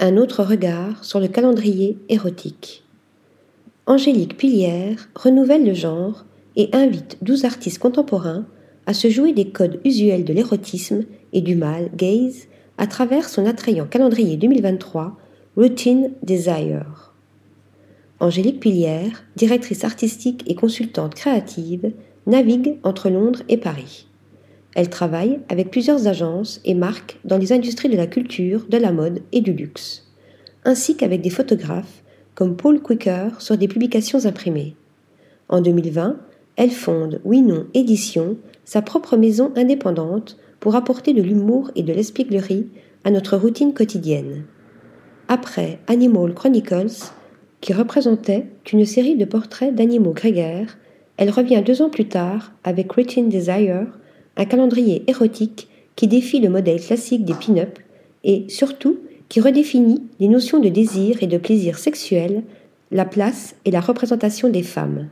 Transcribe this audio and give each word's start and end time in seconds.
un 0.00 0.16
autre 0.16 0.44
regard 0.44 1.04
sur 1.04 1.18
le 1.18 1.26
calendrier 1.26 1.98
érotique. 2.08 2.84
Angélique 3.86 4.36
Pilière 4.36 5.08
renouvelle 5.16 5.66
le 5.66 5.74
genre 5.74 6.24
et 6.56 6.68
invite 6.72 7.18
douze 7.22 7.44
artistes 7.44 7.80
contemporains 7.80 8.46
à 8.86 8.94
se 8.94 9.10
jouer 9.10 9.32
des 9.32 9.50
codes 9.50 9.80
usuels 9.84 10.24
de 10.24 10.32
l'érotisme 10.32 11.04
et 11.32 11.40
du 11.40 11.56
mal 11.56 11.90
gaze 11.96 12.46
à 12.78 12.86
travers 12.86 13.28
son 13.28 13.44
attrayant 13.44 13.86
calendrier 13.86 14.36
2023 14.36 15.18
Routine 15.56 16.12
Desire. 16.22 17.12
Angélique 18.20 18.60
Pilière, 18.60 19.24
directrice 19.36 19.84
artistique 19.84 20.44
et 20.46 20.54
consultante 20.54 21.14
créative, 21.14 21.92
navigue 22.26 22.78
entre 22.84 23.10
Londres 23.10 23.42
et 23.48 23.56
Paris. 23.56 24.07
Elle 24.74 24.90
travaille 24.90 25.40
avec 25.48 25.70
plusieurs 25.70 26.06
agences 26.06 26.60
et 26.64 26.74
marques 26.74 27.18
dans 27.24 27.38
les 27.38 27.52
industries 27.52 27.88
de 27.88 27.96
la 27.96 28.06
culture, 28.06 28.66
de 28.68 28.76
la 28.76 28.92
mode 28.92 29.22
et 29.32 29.40
du 29.40 29.52
luxe, 29.52 30.06
ainsi 30.64 30.96
qu'avec 30.96 31.20
des 31.20 31.30
photographes 31.30 32.02
comme 32.34 32.56
Paul 32.56 32.80
Quicker 32.80 33.40
sur 33.40 33.56
des 33.56 33.66
publications 33.66 34.24
imprimées. 34.24 34.76
En 35.48 35.60
2020, 35.60 36.18
elle 36.56 36.70
fonde 36.70 37.20
Oui 37.24 37.40
Non 37.42 37.66
Édition, 37.74 38.36
sa 38.64 38.82
propre 38.82 39.16
maison 39.16 39.52
indépendante 39.56 40.36
pour 40.60 40.76
apporter 40.76 41.14
de 41.14 41.22
l'humour 41.22 41.70
et 41.74 41.82
de 41.82 41.92
l'espièglerie 41.92 42.68
à 43.04 43.10
notre 43.10 43.36
routine 43.36 43.72
quotidienne. 43.72 44.44
Après 45.28 45.78
Animal 45.86 46.34
Chronicles, 46.34 47.10
qui 47.60 47.72
représentait 47.72 48.46
une 48.72 48.84
série 48.84 49.16
de 49.16 49.24
portraits 49.24 49.74
d'animaux 49.74 50.12
grégaires, 50.12 50.78
elle 51.16 51.30
revient 51.30 51.62
deux 51.64 51.82
ans 51.82 51.90
plus 51.90 52.08
tard 52.08 52.52
avec 52.64 52.92
Routine 52.92 53.28
Desire, 53.28 53.86
un 54.38 54.44
calendrier 54.44 55.02
érotique 55.08 55.68
qui 55.96 56.06
défie 56.06 56.40
le 56.40 56.48
modèle 56.48 56.80
classique 56.80 57.24
des 57.24 57.34
pin-up 57.34 57.78
et 58.24 58.44
surtout 58.48 58.98
qui 59.28 59.40
redéfinit 59.40 60.02
les 60.20 60.28
notions 60.28 60.60
de 60.60 60.68
désir 60.68 61.22
et 61.22 61.26
de 61.26 61.36
plaisir 61.36 61.78
sexuel, 61.78 62.44
la 62.90 63.04
place 63.04 63.56
et 63.64 63.70
la 63.70 63.80
représentation 63.80 64.48
des 64.48 64.62
femmes. 64.62 65.08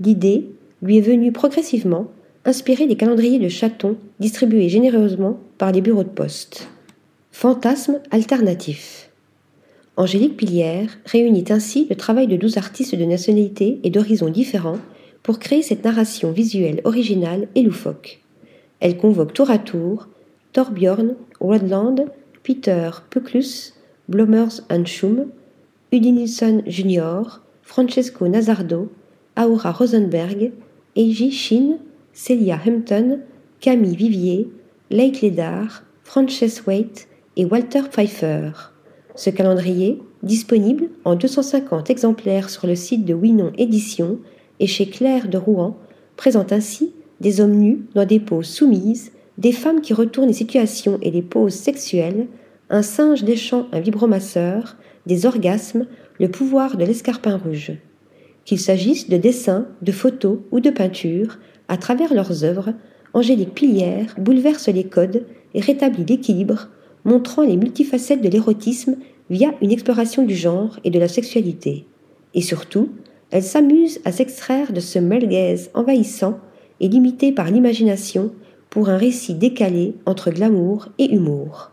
L'idée 0.00 0.50
lui 0.82 0.98
est 0.98 1.02
venue 1.02 1.32
progressivement, 1.32 2.08
inspirée 2.44 2.86
des 2.86 2.96
calendriers 2.96 3.38
de 3.38 3.48
chatons 3.48 3.96
distribués 4.20 4.68
généreusement 4.68 5.40
par 5.58 5.72
les 5.72 5.80
bureaux 5.80 6.04
de 6.04 6.08
poste. 6.08 6.68
Fantasme 7.30 8.00
alternatif. 8.10 9.10
Angélique 9.96 10.36
Pilière 10.36 10.98
réunit 11.06 11.46
ainsi 11.48 11.86
le 11.88 11.96
travail 11.96 12.26
de 12.26 12.36
douze 12.36 12.58
artistes 12.58 12.94
de 12.94 13.04
nationalités 13.04 13.78
et 13.82 13.90
d'horizons 13.90 14.28
différents 14.28 14.78
pour 15.22 15.38
créer 15.38 15.62
cette 15.62 15.84
narration 15.84 16.32
visuelle 16.32 16.82
originale 16.84 17.48
et 17.54 17.62
loufoque. 17.62 18.20
Elle 18.80 18.96
convoque 18.98 19.32
tour 19.32 19.50
à 19.50 19.58
tour 19.58 20.08
Torbjörn 20.52 21.16
Rodland, 21.40 22.06
Peter 22.42 22.90
Puklus, 23.10 23.74
Blomers 24.08 24.60
Schum, 24.84 25.26
Udi 25.92 26.12
Nilsson 26.12 26.62
Jr., 26.66 27.40
Francesco 27.62 28.28
Nazardo, 28.28 28.90
Aura 29.36 29.72
Rosenberg, 29.72 30.52
Eiji 30.96 31.30
Shin, 31.30 31.78
Celia 32.12 32.58
Hampton, 32.64 33.20
Camille 33.60 33.96
Vivier, 33.96 34.48
Leigh 34.90 35.20
Ledar, 35.22 35.82
Frances 36.04 36.64
Waite 36.66 37.08
et 37.36 37.44
Walter 37.44 37.82
Pfeiffer. 37.90 38.52
Ce 39.14 39.30
calendrier, 39.30 40.00
disponible 40.22 40.88
en 41.04 41.16
250 41.16 41.90
exemplaires 41.90 42.50
sur 42.50 42.66
le 42.66 42.74
site 42.74 43.04
de 43.04 43.14
Winon 43.14 43.52
Édition 43.58 44.18
et 44.60 44.66
chez 44.66 44.86
Claire 44.88 45.28
de 45.28 45.38
Rouen, 45.38 45.76
présente 46.16 46.52
ainsi 46.52 46.92
des 47.20 47.40
hommes 47.40 47.56
nus 47.56 47.80
dans 47.94 48.04
des 48.04 48.20
poses 48.20 48.48
soumises, 48.48 49.12
des 49.38 49.52
femmes 49.52 49.80
qui 49.80 49.94
retournent 49.94 50.28
les 50.28 50.34
situations 50.34 50.98
et 51.02 51.10
les 51.10 51.22
poses 51.22 51.54
sexuelles, 51.54 52.26
un 52.70 52.82
singe 52.82 53.22
léchant 53.22 53.66
un 53.72 53.80
vibromasseur, 53.80 54.76
des 55.06 55.26
orgasmes, 55.26 55.86
le 56.18 56.30
pouvoir 56.30 56.76
de 56.76 56.84
l'escarpin 56.84 57.36
rouge. 57.36 57.72
Qu'il 58.44 58.58
s'agisse 58.58 59.08
de 59.08 59.16
dessins, 59.16 59.66
de 59.82 59.92
photos 59.92 60.38
ou 60.50 60.60
de 60.60 60.70
peintures, 60.70 61.38
à 61.68 61.76
travers 61.76 62.14
leurs 62.14 62.44
œuvres, 62.44 62.72
Angélique 63.12 63.54
Pilière 63.54 64.14
bouleverse 64.18 64.68
les 64.68 64.84
codes 64.84 65.24
et 65.54 65.60
rétablit 65.60 66.04
l'équilibre, 66.04 66.68
montrant 67.04 67.42
les 67.42 67.56
multifacettes 67.56 68.20
de 68.20 68.28
l'érotisme 68.28 68.96
via 69.30 69.52
une 69.62 69.72
exploration 69.72 70.22
du 70.24 70.34
genre 70.34 70.78
et 70.84 70.90
de 70.90 70.98
la 70.98 71.08
sexualité. 71.08 71.86
Et 72.34 72.42
surtout, 72.42 72.90
elle 73.30 73.42
s'amuse 73.42 74.00
à 74.04 74.12
s'extraire 74.12 74.72
de 74.72 74.80
ce 74.80 74.98
melgaise 74.98 75.70
envahissant 75.74 76.38
et 76.80 76.88
limité 76.88 77.32
par 77.32 77.50
l'imagination 77.50 78.32
pour 78.70 78.88
un 78.88 78.96
récit 78.96 79.34
décalé 79.34 79.94
entre 80.06 80.30
glamour 80.30 80.88
et 80.98 81.12
humour. 81.14 81.70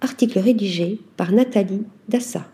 Article 0.00 0.38
rédigé 0.38 1.00
par 1.16 1.32
Nathalie 1.32 1.82
Dassa. 2.08 2.44